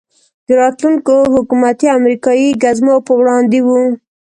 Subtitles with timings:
[0.47, 3.81] د راتلونکو حکومتي او امریکایي ګزمو په وړاندې وو.